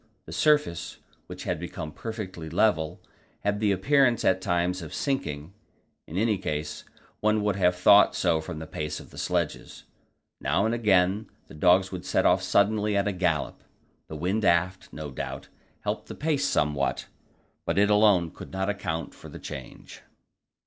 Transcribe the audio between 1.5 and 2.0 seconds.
become